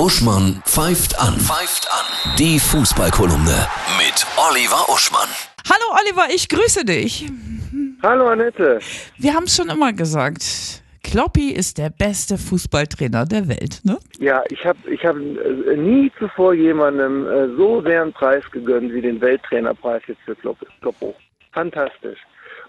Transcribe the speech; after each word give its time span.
Uschmann 0.00 0.62
pfeift 0.64 1.20
an. 1.20 1.34
Pfeift 1.34 1.86
an. 1.92 2.34
Die 2.38 2.58
Fußballkolumne 2.58 3.66
mit 3.98 4.26
Oliver 4.48 4.88
Uschmann. 4.88 5.28
Hallo 5.68 6.00
Oliver, 6.00 6.34
ich 6.34 6.48
grüße 6.48 6.86
dich. 6.86 7.30
Hallo 8.02 8.28
Annette. 8.28 8.78
Wir 9.18 9.34
haben 9.34 9.44
es 9.44 9.54
schon 9.54 9.68
immer 9.68 9.92
gesagt. 9.92 10.42
Kloppi 11.02 11.50
ist 11.50 11.76
der 11.76 11.90
beste 11.90 12.38
Fußballtrainer 12.38 13.26
der 13.26 13.46
Welt, 13.48 13.80
ne? 13.84 13.98
Ja, 14.18 14.42
ich 14.48 14.64
habe 14.64 14.78
ich 14.90 15.04
hab 15.04 15.16
äh, 15.16 15.76
nie 15.76 16.10
zuvor 16.18 16.54
jemandem 16.54 17.26
äh, 17.26 17.48
so 17.58 17.82
sehr 17.82 18.00
einen 18.00 18.14
Preis 18.14 18.44
gegönnt 18.52 18.94
wie 18.94 19.02
den 19.02 19.20
Welttrainerpreis 19.20 20.00
jetzt 20.06 20.22
für 20.24 20.34
Klopp, 20.34 20.64
Kloppo. 20.80 21.14
Fantastisch. 21.52 22.20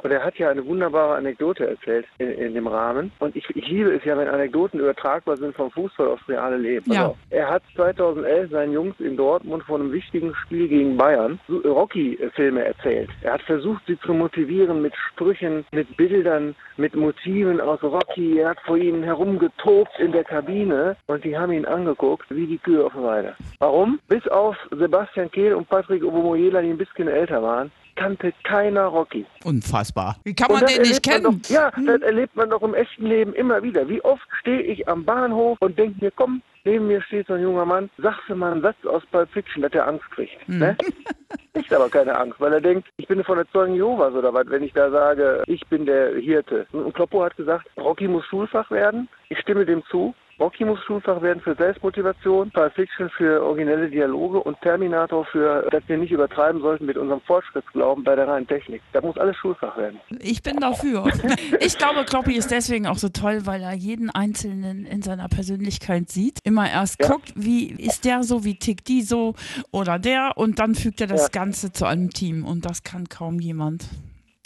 Und 0.03 0.11
er 0.11 0.23
hat 0.23 0.37
ja 0.37 0.49
eine 0.49 0.65
wunderbare 0.65 1.15
Anekdote 1.15 1.67
erzählt 1.67 2.05
in, 2.17 2.31
in 2.31 2.53
dem 2.53 2.67
Rahmen. 2.67 3.11
Und 3.19 3.35
ich, 3.35 3.49
ich, 3.55 3.67
liebe 3.67 3.93
es 3.93 4.03
ja, 4.03 4.17
wenn 4.17 4.27
Anekdoten 4.27 4.79
übertragbar 4.79 5.37
sind 5.37 5.55
vom 5.55 5.71
Fußball 5.71 6.07
aufs 6.07 6.27
reale 6.27 6.57
Leben. 6.57 6.91
Ja. 6.91 7.01
Also, 7.03 7.17
er 7.29 7.49
hat 7.49 7.63
2011 7.75 8.51
seinen 8.51 8.73
Jungs 8.73 8.99
in 8.99 9.17
Dortmund 9.17 9.63
vor 9.63 9.79
einem 9.79 9.91
wichtigen 9.91 10.33
Spiel 10.35 10.67
gegen 10.67 10.97
Bayern 10.97 11.39
Rocky-Filme 11.49 12.63
erzählt. 12.63 13.09
Er 13.21 13.33
hat 13.33 13.41
versucht, 13.43 13.83
sie 13.87 13.99
zu 13.99 14.13
motivieren 14.13 14.81
mit 14.81 14.93
Sprüchen, 14.95 15.65
mit 15.71 15.95
Bildern, 15.97 16.55
mit 16.77 16.95
Motiven 16.95 17.61
aus 17.61 17.81
Rocky. 17.83 18.39
Er 18.39 18.49
hat 18.49 18.59
vor 18.61 18.77
ihnen 18.77 19.03
herumgetobt 19.03 19.99
in 19.99 20.11
der 20.11 20.23
Kabine 20.23 20.95
und 21.07 21.23
die 21.23 21.37
haben 21.37 21.51
ihn 21.51 21.65
angeguckt 21.65 22.25
wie 22.29 22.47
die 22.47 22.57
Kühe 22.57 22.85
auf 22.85 22.93
der 22.93 23.03
Weide. 23.03 23.35
Warum? 23.59 23.99
Bis 24.07 24.27
auf 24.27 24.55
Sebastian 24.71 25.31
Kehl 25.31 25.53
und 25.53 25.69
Patrick 25.69 26.03
Obomoyela, 26.03 26.61
die 26.61 26.69
ein 26.69 26.77
bisschen 26.77 27.07
älter 27.07 27.41
waren, 27.41 27.71
kannte 28.01 28.33
keiner 28.43 28.85
Rocky. 28.85 29.25
Unfassbar. 29.43 30.17
Wie 30.23 30.33
kann 30.33 30.51
man 30.51 30.65
den 30.65 30.81
nicht 30.81 31.05
man 31.05 31.15
kennen? 31.15 31.41
Doch, 31.43 31.49
ja, 31.49 31.71
das 31.71 32.01
erlebt 32.01 32.35
man 32.35 32.49
doch 32.49 32.63
im 32.63 32.73
echten 32.73 33.05
Leben 33.05 33.33
immer 33.33 33.61
wieder. 33.61 33.87
Wie 33.87 34.01
oft 34.03 34.23
stehe 34.39 34.61
ich 34.61 34.87
am 34.87 35.05
Bahnhof 35.05 35.57
und 35.61 35.77
denke 35.77 36.03
mir, 36.03 36.11
komm, 36.11 36.41
neben 36.63 36.87
mir 36.87 37.01
steht 37.03 37.27
so 37.27 37.33
ein 37.33 37.43
junger 37.43 37.65
Mann, 37.65 37.89
sagst 37.99 38.21
du 38.27 38.35
mal 38.35 38.53
einen 38.53 38.61
Satz 38.61 38.77
aus 38.85 39.03
Pulp 39.11 39.29
Fiction, 39.31 39.61
dass 39.61 39.73
er 39.73 39.87
Angst 39.87 40.09
kriegt. 40.11 40.35
Hm. 40.47 40.59
Ne? 40.59 40.77
Kriegt 41.53 41.73
aber 41.73 41.89
keine 41.89 42.17
Angst, 42.17 42.39
weil 42.39 42.53
er 42.53 42.61
denkt, 42.61 42.89
ich 42.97 43.07
bin 43.07 43.23
von 43.23 43.37
der 43.37 43.49
Zeugen 43.51 43.75
Jehovas 43.75 44.13
oder 44.13 44.33
was, 44.33 44.49
wenn 44.49 44.63
ich 44.63 44.73
da 44.73 44.89
sage, 44.89 45.43
ich 45.47 45.65
bin 45.67 45.85
der 45.85 46.15
Hirte. 46.15 46.65
Und 46.71 46.93
Kloppo 46.93 47.23
hat 47.23 47.37
gesagt, 47.37 47.67
Rocky 47.77 48.07
muss 48.07 48.25
Schulfach 48.25 48.71
werden. 48.71 49.07
Ich 49.29 49.39
stimme 49.39 49.65
dem 49.65 49.83
zu. 49.91 50.13
Rocky 50.41 50.65
muss 50.65 50.79
Schulfach 50.85 51.21
werden 51.21 51.39
für 51.39 51.53
Selbstmotivation, 51.53 52.49
Pulp 52.49 52.73
Fiction 52.73 53.11
für 53.15 53.43
originelle 53.43 53.87
Dialoge 53.89 54.39
und 54.41 54.59
Terminator 54.61 55.23
für, 55.25 55.67
dass 55.69 55.83
wir 55.87 55.97
nicht 55.99 56.11
übertreiben 56.11 56.61
sollten 56.61 56.87
mit 56.87 56.97
unserem 56.97 57.21
Fortschrittsglauben 57.21 58.03
bei 58.03 58.15
der 58.15 58.27
reinen 58.27 58.47
Technik. 58.47 58.81
Da 58.91 59.01
muss 59.01 59.15
alles 59.17 59.35
Schulfach 59.37 59.77
werden. 59.77 59.99
Ich 60.19 60.41
bin 60.41 60.57
dafür. 60.57 61.05
Ich 61.59 61.77
glaube, 61.77 62.05
Kloppi 62.05 62.35
ist 62.35 62.49
deswegen 62.49 62.87
auch 62.87 62.97
so 62.97 63.09
toll, 63.09 63.41
weil 63.45 63.61
er 63.61 63.73
jeden 63.73 64.09
Einzelnen 64.09 64.85
in 64.85 65.01
seiner 65.03 65.27
Persönlichkeit 65.27 66.09
sieht. 66.09 66.39
Immer 66.43 66.69
erst 66.69 66.99
Ja. 67.01 67.09
guckt, 67.09 67.33
wie 67.35 67.67
ist 67.71 68.03
der 68.05 68.23
so, 68.23 68.43
wie 68.43 68.55
tickt 68.57 68.87
die 68.87 69.03
so 69.03 69.35
oder 69.71 69.99
der 69.99 70.31
und 70.37 70.57
dann 70.59 70.73
fügt 70.73 71.01
er 71.01 71.07
das 71.07 71.23
Ja. 71.23 71.39
Ganze 71.39 71.71
zu 71.71 71.85
einem 71.85 72.09
Team 72.09 72.45
und 72.45 72.65
das 72.65 72.81
kann 72.83 73.07
kaum 73.09 73.39
jemand. 73.39 73.85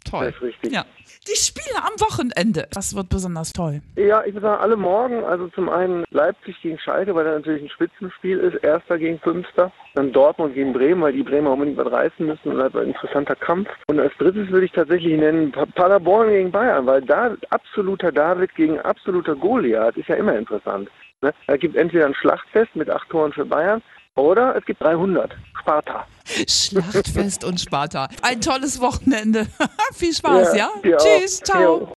Toll. 0.10 0.26
Das 0.28 0.36
ist 0.36 0.42
richtig. 0.42 0.72
Ja. 0.72 0.86
Die 1.28 1.36
Spiele 1.36 1.78
am 1.78 2.00
Wochenende, 2.00 2.68
das 2.72 2.96
wird 2.96 3.10
besonders 3.10 3.52
toll. 3.52 3.82
Ja, 3.96 4.24
ich 4.26 4.34
würde 4.36 4.46
sagen, 4.46 4.62
alle 4.62 4.76
morgen, 4.76 5.24
also 5.24 5.48
zum 5.50 5.70
einen 5.70 6.04
Leipzig 6.12 6.62
gegen 6.62 6.78
Schalke, 6.78 7.16
weil 7.16 7.26
das 7.26 7.38
natürlich 7.38 7.64
ein 7.64 7.70
Spitzenspiel 7.70 8.38
ist, 8.38 8.64
Erster 8.64 9.00
gegen 9.00 9.20
Fünfter. 9.20 9.72
Dann 9.96 10.12
Dortmund 10.12 10.54
gegen 10.54 10.72
Bremen, 10.74 11.02
weil 11.02 11.14
die 11.14 11.24
Bremer 11.24 11.54
unbedingt 11.54 11.78
was 11.78 11.92
reißen 11.92 12.26
müssen 12.26 12.52
und 12.52 12.58
das 12.60 12.74
war 12.74 12.82
ein 12.82 12.90
interessanter 12.90 13.36
Kampf. 13.36 13.70
Und 13.88 14.00
als 14.00 14.14
drittes 14.20 14.50
würde 14.50 14.66
ich 14.66 14.72
tatsächlich 14.72 15.18
nennen 15.18 15.52
Pa- 15.52 15.66
Paderborn 15.66 16.30
gegen 16.30 16.52
Bayern, 16.52 16.86
weil 16.86 17.02
da 17.02 17.36
absoluter 17.50 18.12
David 18.12 18.54
gegen 18.56 18.80
absoluter 18.82 19.36
Goliath 19.36 19.98
ist 19.98 20.10
ja 20.10 20.16
immer 20.16 20.38
interessant. 20.38 20.90
Ne? 21.22 21.34
Da 21.48 21.58
gibt 21.58 21.76
entweder 21.76 22.06
ein 22.06 22.14
Schlachtfest 22.14 22.76
mit 22.76 22.90
acht 22.90 23.10
Toren 23.10 23.34
für 23.34 23.46
Bayern 23.46 23.82
oder 24.16 24.56
es 24.56 24.66
gibt 24.66 24.82
300. 24.82 25.32
Sparta. 25.62 26.08
Schlachtfest 26.26 27.44
und 27.44 27.60
Sparta. 27.60 28.08
Ein 28.22 28.42
tolles 28.42 28.80
Wochenende. 28.80 29.48
Viel 29.94 30.14
Spaß, 30.14 30.56
ja? 30.56 30.70
auch. 30.70 30.98
Tschüss, 30.98 31.40
ciao. 31.42 31.88